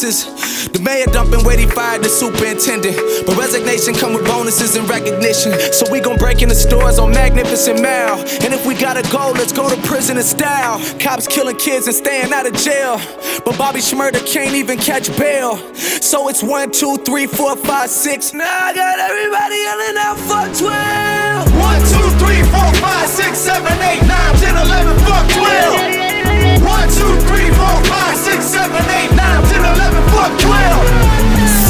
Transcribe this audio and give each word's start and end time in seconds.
places. 0.00 0.68
The 0.68 0.80
mayor 0.80 1.06
dumping 1.06 1.44
where 1.44 1.58
he 1.58 1.66
fired 1.66 2.02
the 2.02 2.08
superintendent. 2.08 2.96
But 3.26 3.36
resignation 3.36 3.94
come 3.94 4.14
with 4.14 4.24
bonuses 4.26 4.76
and 4.76 4.88
recognition. 4.88 5.52
So 5.72 5.90
we 5.90 6.00
gon' 6.00 6.16
break 6.16 6.42
in 6.42 6.48
the 6.48 6.54
stores 6.54 6.98
on 6.98 7.10
Magnificent 7.10 7.82
Mile. 7.82 8.18
And 8.44 8.54
if 8.54 8.66
we 8.66 8.74
gotta 8.74 9.02
go, 9.12 9.32
let's 9.32 9.52
go 9.52 9.68
to 9.68 9.76
prison 9.82 10.16
in 10.16 10.22
style. 10.22 10.80
Cops 10.98 11.26
killing 11.26 11.56
kids 11.56 11.86
and 11.86 11.94
staying 11.94 12.32
out 12.32 12.46
of 12.46 12.54
jail. 12.54 12.96
But 13.44 13.58
Bobby 13.58 13.80
Schmurder 13.80 14.24
can't 14.26 14.54
even 14.54 14.78
catch 14.78 15.14
bail. 15.18 15.56
So 15.74 16.28
it's 16.28 16.42
one, 16.42 16.70
two, 16.70 16.96
three, 16.98 17.26
four, 17.26 17.56
five, 17.56 17.90
six. 17.90 18.32
Now 18.32 18.48
I 18.48 18.74
got 18.74 18.98
everybody 18.98 19.56
yelling 19.56 19.96
out 20.00 20.18
for 20.18 20.44
12. 20.64 21.60
One, 21.60 21.80
two, 21.92 22.08
three, 22.20 22.42
four, 22.48 22.70
five, 22.80 23.08
six, 23.08 23.38
seven, 23.38 23.72
eight, 23.84 24.02
nine, 24.06 24.34
ten, 24.40 24.56
eleven, 24.56 24.96
fuck 25.04 25.26
twelve. 25.28 26.10
One, 26.64 26.88
two, 26.88 27.19
three, 27.60 27.66
four, 27.66 27.84
five, 27.84 28.16
six, 28.16 28.44
seven, 28.44 28.82
eight, 28.90 29.12
nine, 29.14 29.42
ten, 29.48 29.64
eleven, 29.64 30.02
fuck 30.10 30.32
twelve. 30.40 30.86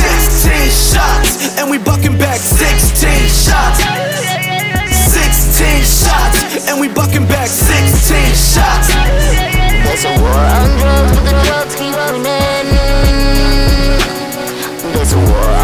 16 0.01 0.71
shots, 0.71 1.59
and 1.59 1.71
we 1.71 1.79
bucking 1.79 2.19
back 2.19 2.39
16 2.39 3.29
shots. 3.29 3.81
16 5.11 5.83
shots, 5.83 6.69
and 6.69 6.81
we 6.81 6.89
bucking 6.89 7.27
back 7.27 7.49
16 7.49 8.35
shots. 8.35 8.89
There's 9.85 10.05
a 10.05 10.21
war 10.21 10.31
on 10.31 10.79
drugs, 10.79 11.13
but 11.17 11.25
the 11.25 11.35
drugs 11.45 11.75
keep. 11.77 11.95
There's 14.95 15.13
a 15.13 15.19
war 15.19 15.60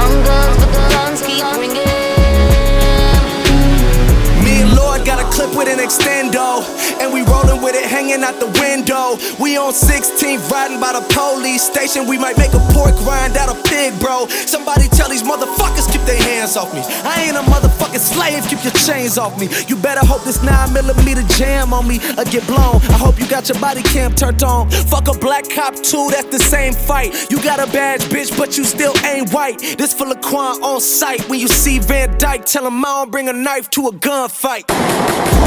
with 5.57 5.69
an 5.69 5.81
extendo, 5.81 6.61
and 7.01 7.13
we 7.13 7.25
rolling 7.25 7.63
with 7.65 7.75
it 7.75 7.85
hanging 7.89 8.23
out 8.23 8.39
the 8.39 8.53
window. 8.61 9.17
We 9.41 9.57
on 9.57 9.73
16th 9.73 10.51
riding 10.51 10.79
by 10.79 10.93
the 10.93 11.01
police 11.09 11.65
station. 11.65 12.07
We 12.07 12.19
might 12.19 12.37
make 12.37 12.53
a 12.53 12.61
pork 12.77 12.95
rind 13.09 13.37
out 13.37 13.49
of 13.49 13.65
pig, 13.65 13.99
bro. 13.99 14.29
Somebody 14.29 14.89
tell 14.89 15.09
these 15.09 15.23
motherfuckers 15.23 15.91
keep 15.91 16.03
their 16.03 16.21
hands 16.23 16.57
off 16.57 16.73
me. 16.75 16.83
I 17.09 17.25
ain't 17.25 17.37
a 17.37 17.45
motherfucking 17.49 18.05
slave, 18.05 18.45
keep 18.49 18.63
your 18.63 18.77
chains 18.85 19.17
off 19.17 19.41
me. 19.41 19.49
You 19.67 19.77
better 19.77 20.05
hope 20.05 20.25
this 20.25 20.43
9 20.43 20.73
millimeter 20.73 21.23
jam 21.35 21.73
on 21.73 21.89
me 21.89 21.97
or 22.19 22.25
get 22.25 22.47
blown. 22.47 22.77
I 22.93 22.99
hope 23.01 23.19
you 23.19 23.27
got 23.27 23.49
your 23.49 23.59
body 23.59 23.83
cam 23.83 24.15
turned 24.15 24.43
on. 24.43 24.71
Fuck 24.71 25.09
a 25.09 25.19
black 25.19 25.49
cop 25.49 25.75
too, 25.75 26.09
that's 26.11 26.29
the 26.29 26.39
same 26.39 26.75
fight. 26.75 27.31
You 27.31 27.43
got 27.43 27.61
a 27.61 27.71
badge, 27.73 28.03
bitch, 28.13 28.37
but 28.37 28.59
you 28.59 28.65
still 28.65 28.95
ain't 29.05 29.33
white. 29.33 29.59
This 29.79 29.95
for 29.95 30.05
Laquan 30.05 30.61
on 30.63 30.81
sight. 30.81 31.27
When 31.31 31.41
you 31.41 31.49
see 31.49 31.79
Van 31.79 32.17
Dyke, 32.19 32.45
tell 32.45 32.67
him 32.67 32.85
I 32.85 32.89
don't 32.89 33.11
bring 33.11 33.29
a 33.29 33.33
knife 33.33 33.71
to 33.71 33.89
a 33.89 33.93
gunfight. 33.93 35.46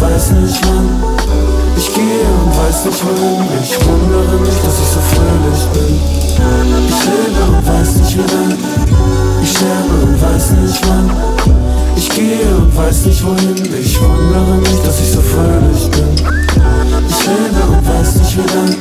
weiß 0.00 0.30
nicht 0.32 0.60
wann. 0.66 0.88
Ich 1.76 1.92
gehe 1.94 2.26
und 2.40 2.52
weiß 2.56 2.84
nicht 2.86 3.04
wohin. 3.04 3.44
Ich 3.62 3.76
wundere 3.86 4.36
mich, 4.40 4.56
dass 4.64 4.76
ich 4.80 4.90
so 4.94 5.00
fröhlich 5.12 5.62
bin. 5.74 6.00
Ich 6.88 7.00
lebe 7.04 7.42
und 7.48 7.66
weiß 7.66 7.96
nicht 7.96 8.16
wie 8.16 8.34
lang. 8.34 8.56
Ich 9.42 9.50
sterbe 9.50 9.94
und 10.02 10.20
weiß 10.20 10.50
nicht 10.52 10.80
wann. 10.88 11.10
Ich 11.96 12.08
gehe 12.08 12.48
und 12.56 12.74
weiß 12.76 13.06
nicht 13.06 13.24
wohin. 13.24 13.56
Ich 13.80 14.00
wundere 14.00 14.56
mich, 14.56 14.80
dass 14.84 15.00
ich 15.00 15.12
so 15.12 15.20
fröhlich 15.20 15.90
bin. 15.90 16.14
Ich 17.08 17.26
lebe 17.26 17.62
und 17.68 17.86
weiß 17.86 18.14
nicht 18.16 18.36
wie 18.36 18.48
lang. 18.56 18.76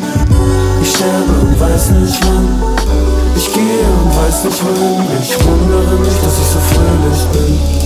Ich 0.81 0.89
sterbe 0.89 1.33
und 1.41 1.59
weiß 1.59 1.89
nicht 1.91 2.19
wann. 2.23 2.47
Ich 3.35 3.53
gehe 3.53 3.87
und 4.01 4.11
weiß 4.15 4.43
nicht 4.45 4.63
wohin. 4.63 5.03
Ich 5.21 5.35
wundere 5.45 5.95
mich, 5.99 6.15
dass 6.23 6.35
ich 6.39 6.47
so 6.47 6.59
fröhlich 6.71 7.21
bin. 7.33 7.78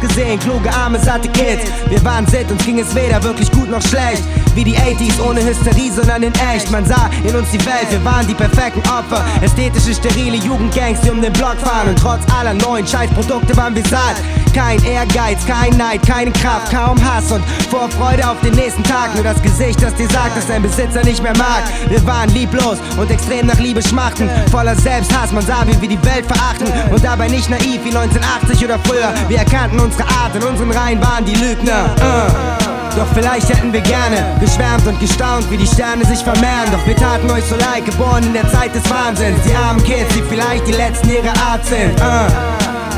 Gesehen. 0.00 0.38
Kluge, 0.38 0.72
arme, 0.72 0.98
satte 0.98 1.28
Kids. 1.28 1.64
Wir 1.88 2.02
waren 2.04 2.26
sit, 2.26 2.50
uns 2.50 2.64
ging 2.64 2.78
es 2.78 2.94
weder 2.94 3.22
wirklich 3.22 3.50
gut 3.52 3.70
noch 3.70 3.82
schlecht. 3.82 4.22
Wie 4.54 4.64
die 4.64 4.76
80s, 4.76 5.20
ohne 5.22 5.44
Hysterie, 5.44 5.90
sondern 5.92 6.22
in 6.22 6.32
echt. 6.52 6.70
Man 6.70 6.84
sah 6.84 7.08
in 7.22 7.34
uns 7.36 7.50
die 7.50 7.64
Welt, 7.64 7.86
wir 7.90 8.04
waren 8.04 8.26
die 8.26 8.34
perfekten 8.34 8.80
Opfer. 8.80 9.24
Ästhetische, 9.42 9.94
sterile 9.94 10.36
Jugendgangs, 10.36 11.00
die 11.02 11.10
um 11.10 11.22
den 11.22 11.32
Block 11.32 11.56
fahren. 11.60 11.88
Und 11.88 11.98
trotz 11.98 12.20
aller 12.38 12.54
neuen 12.54 12.86
Scheißprodukte 12.86 13.56
waren 13.56 13.74
wir 13.74 13.84
satt. 13.84 14.16
Kein 14.54 14.82
Ehrgeiz, 14.84 15.38
kein 15.46 15.76
Neid, 15.76 16.02
keine 16.04 16.32
Kraft, 16.32 16.72
kaum 16.72 16.98
Hass 17.04 17.30
und 17.30 17.44
Vorfreude 17.70 18.28
auf 18.28 18.40
den 18.40 18.54
nächsten 18.54 18.82
Tag. 18.82 19.14
Nur 19.14 19.22
das 19.22 19.40
Gesicht, 19.42 19.80
das 19.80 19.94
dir 19.94 20.08
sagt, 20.08 20.36
dass 20.36 20.48
dein 20.48 20.62
Besitzer 20.62 21.04
nicht 21.04 21.22
mehr 21.22 21.36
mag. 21.36 21.62
Wir 21.88 22.04
waren 22.04 22.28
lieblos 22.30 22.78
und 22.96 23.10
extrem 23.10 23.46
nach 23.46 23.58
Liebe 23.60 23.80
schmachten. 23.80 24.28
Voller 24.50 24.74
Selbsthass, 24.74 25.30
man 25.30 25.46
sah, 25.46 25.64
wie 25.66 25.80
wir 25.80 25.88
die 25.88 26.04
Welt 26.04 26.26
verachten. 26.26 26.66
Und 26.90 27.04
dabei 27.04 27.28
nicht 27.28 27.48
naiv 27.48 27.80
wie 27.84 27.96
1980 27.96 28.64
oder 28.64 28.78
früher. 28.80 29.14
Wir 29.28 29.38
erkannten 29.38 29.78
unsere 29.90 30.08
Art, 30.08 30.34
in 30.34 30.42
unseren 30.42 30.70
Reihen 30.70 31.00
waren 31.00 31.24
die 31.24 31.34
Lügner. 31.34 31.90
Uh. 31.98 32.96
Doch 32.96 33.06
vielleicht 33.14 33.48
hätten 33.48 33.72
wir 33.72 33.80
gerne 33.80 34.36
geschwärmt 34.40 34.86
und 34.86 34.98
gestaunt, 34.98 35.50
wie 35.50 35.56
die 35.56 35.66
Sterne 35.66 36.04
sich 36.04 36.20
vermehren. 36.22 36.70
Doch 36.72 36.84
wir 36.86 36.96
taten 36.96 37.30
euch 37.30 37.44
so 37.44 37.56
leid, 37.56 37.84
geboren 37.84 38.24
in 38.24 38.32
der 38.32 38.48
Zeit 38.50 38.74
des 38.74 38.88
Wahnsinns. 38.90 39.40
Die 39.44 39.54
armen 39.54 39.82
Kids, 39.82 40.12
die 40.14 40.22
vielleicht 40.22 40.66
die 40.66 40.72
letzten 40.72 41.10
ihrer 41.10 41.34
Art 41.50 41.64
sind. 41.64 42.00
Uh. 42.00 42.30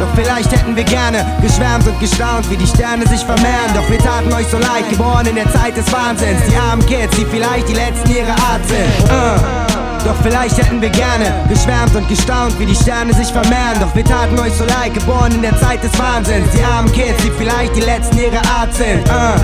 Doch 0.01 0.09
vielleicht 0.15 0.51
hätten 0.51 0.75
wir 0.75 0.85
gerne 0.85 1.25
geschwärmt 1.41 1.87
und 1.87 1.99
gestaunt, 2.01 2.51
wie 2.51 2.57
die 2.57 2.67
Sterne 2.67 3.07
sich 3.07 3.25
vermehren. 3.25 3.73
Doch 3.75 3.89
wir 3.89 3.99
taten 3.99 4.33
euch 4.33 4.47
so 4.49 4.59
leid, 4.59 4.89
geboren 4.91 5.27
in 5.27 5.37
der 5.37 5.51
Zeit 5.53 5.77
des 5.77 5.91
Wahnsinns. 5.93 6.41
Die 6.51 6.57
armen 6.57 6.85
Kids, 6.87 7.17
die 7.17 7.27
vielleicht 7.27 7.69
die 7.69 7.75
letzten 7.75 8.11
ihrer 8.11 8.37
Art 8.51 8.67
sind. 8.67 9.11
Uh. 9.11 9.72
Doch 10.05 10.17
vielleicht 10.23 10.59
hätten 10.59 10.81
wir 10.81 10.91
gerne 10.91 11.33
geschwärmt 11.49 11.95
und 11.95 12.09
gestaunt, 12.09 12.59
wie 12.59 12.67
die 12.67 12.75
Sterne 12.75 13.15
sich 13.15 13.29
vermehren. 13.29 13.79
Doch 13.81 13.95
wir 13.95 14.05
taten 14.05 14.37
euch 14.39 14.53
so 14.53 14.65
leid, 14.65 14.95
geboren 14.95 15.33
in 15.33 15.43
der 15.43 15.57
Zeit 15.61 15.83
des 15.83 15.97
Wahnsinns. 15.97 16.49
Die 16.51 16.63
armen 16.63 16.91
Kids, 16.93 17.23
die 17.23 17.31
vielleicht 17.31 17.77
die 17.77 17.83
letzten 17.83 18.19
ihrer 18.19 18.43
Art 18.59 18.75
sind. 18.75 19.09
Uh. 19.09 19.39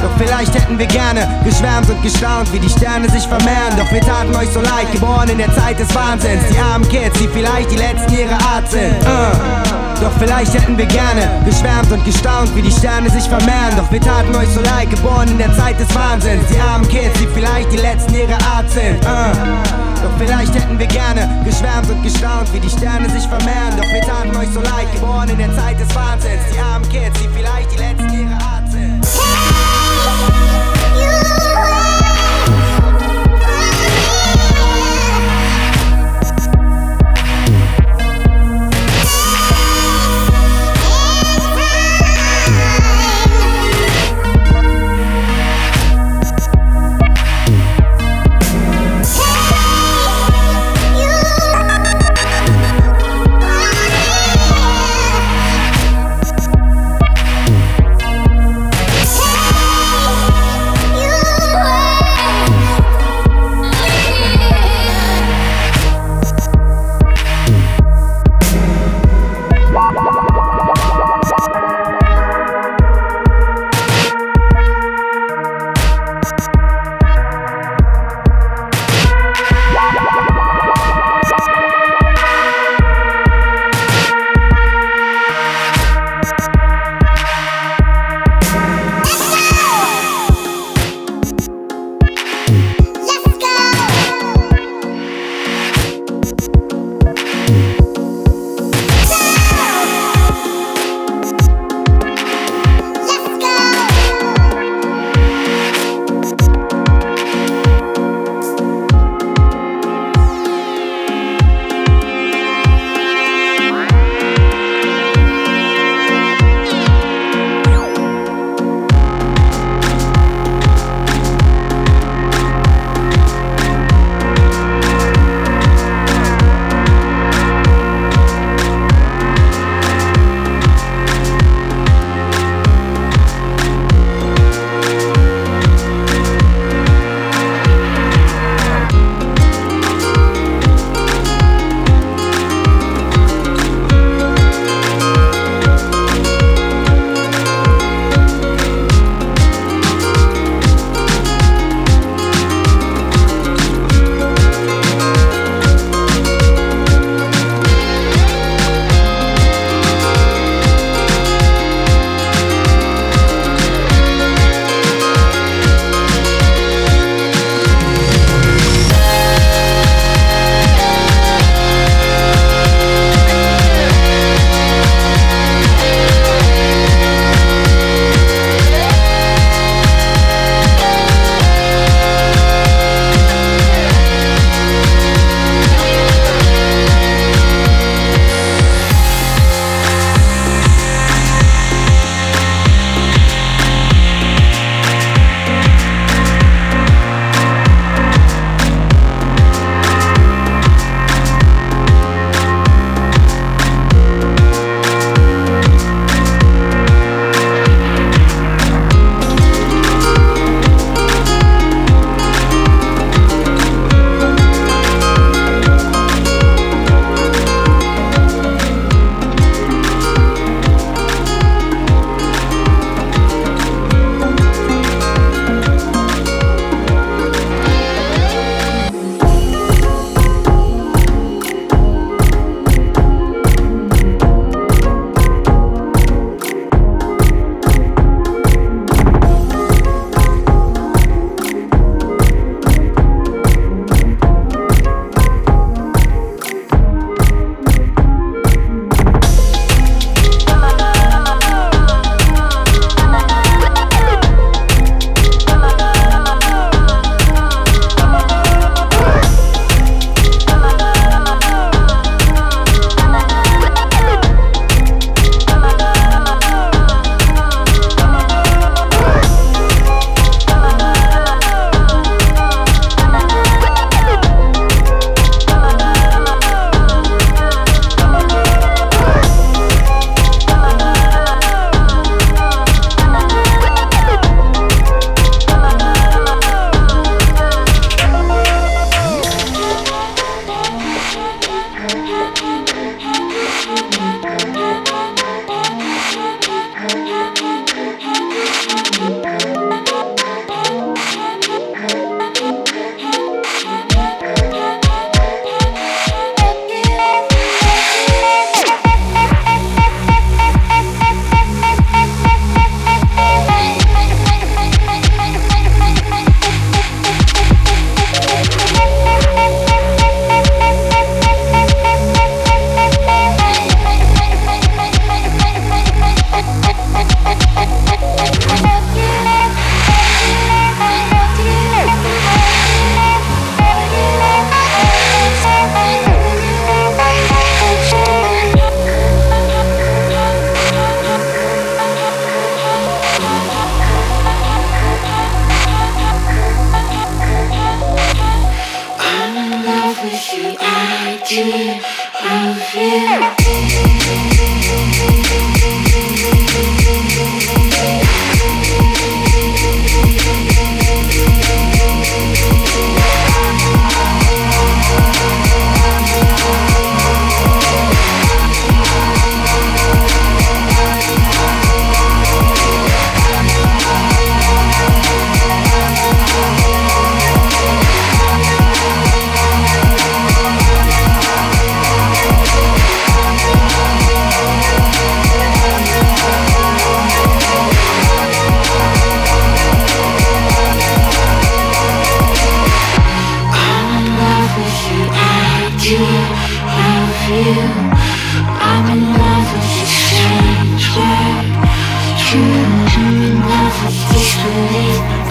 Doch 0.00 0.10
vielleicht 0.16 0.54
hätten 0.54 0.78
wir 0.78 0.86
gerne 0.86 1.26
geschwärmt 1.44 1.90
und 1.90 2.00
gestaunt, 2.02 2.52
wie 2.52 2.60
die 2.60 2.68
Sterne 2.68 3.10
sich 3.10 3.26
vermehren. 3.26 3.74
Doch 3.76 3.90
wir 3.90 4.00
taten 4.00 4.34
euch 4.36 4.48
so 4.50 4.60
leid, 4.60 4.90
geboren 4.92 5.28
in 5.30 5.38
der 5.38 5.52
Zeit 5.56 5.80
des 5.80 5.92
Wahnsinns. 5.92 6.44
Die 6.52 6.58
armen 6.58 6.88
Kids, 6.88 7.18
die 7.18 7.26
vielleicht 7.26 7.70
die 7.72 7.76
letzten 7.76 8.12
ihrer 8.12 8.38
Art 8.54 8.70
sind. 8.70 8.94
Uh. 9.02 9.78
Doch 10.00 10.12
vielleicht 10.20 10.54
hätten 10.54 10.78
wir 10.78 10.86
gerne 10.86 11.42
geschwärmt 11.44 11.90
und 11.90 12.04
gestaunt, 12.04 12.54
wie 12.54 12.62
die 12.62 12.70
Sterne 12.70 13.10
sich 13.10 13.24
vermehren. 13.24 13.74
Doch 13.76 13.90
wir 13.90 14.00
taten 14.00 14.32
euch 14.36 14.48
so 14.48 14.60
leid, 14.60 14.90
geboren 14.90 15.28
in 15.28 15.38
der 15.38 15.52
Zeit 15.56 15.80
des 15.80 15.92
Wahnsinns. 15.92 16.44
Die 16.46 16.60
armen 16.60 16.86
Kids, 16.88 17.18
die 17.18 17.26
vielleicht 17.34 17.72
die 17.72 17.78
letzten 17.78 18.14
ihrer 18.14 18.38
Art 18.54 18.70
sind. 18.70 19.04
Uh. 19.04 19.87
Doch 20.02 20.12
vielleicht 20.18 20.54
hätten 20.54 20.78
wir 20.78 20.86
gerne 20.86 21.28
geschwärmt 21.44 21.90
und 21.90 22.02
gestaunt, 22.02 22.52
wie 22.52 22.60
die 22.60 22.70
Sterne 22.70 23.08
sich 23.10 23.26
vermehren. 23.26 23.76
Doch 23.76 23.88
wir 23.92 24.02
taten 24.02 24.36
euch 24.36 24.48
so 24.50 24.60
leid, 24.60 24.90
geboren 24.92 25.28
in 25.28 25.38
der 25.38 25.54
Zeit 25.56 25.78
des 25.78 25.92
Wahnsinns. 25.94 26.42
Die 26.52 26.60
armen 26.60 26.88
Kids, 26.88 27.18
die 27.20 27.28
vielleicht 27.28 27.72
die 27.72 27.78
letzten 27.78 28.12
ihrer 28.14 28.40
Art 28.40 28.57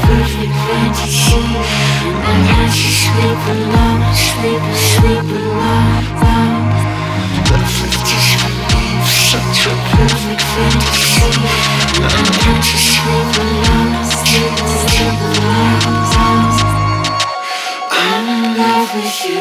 perfect 0.08 0.56
fantasy 0.66 1.44
My 2.24 2.38
heart 2.50 2.72
should 2.72 2.96
sleep 3.04 3.42
alone, 3.54 4.04
sleep, 4.16 4.64
sleep 4.88 5.28
alone 5.36 6.64
Perfect 7.52 8.00
disbelief, 8.08 9.04
such 9.04 9.68
a 9.68 9.76
perfect 9.92 10.44
fantasy 10.54 11.36
My 12.00 12.24
heart 12.40 12.64
should 12.68 12.86
sleep 12.96 13.32
alone, 13.44 13.92
sleep, 14.24 14.56
sleep 14.82 15.20
alone 15.28 15.84
I'm 17.92 18.26
in 18.32 18.44
love 18.58 18.90
with 18.96 19.16
the 19.24 19.40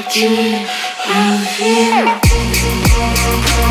idea 0.00 0.64
of 1.08 1.60
you 1.60 3.69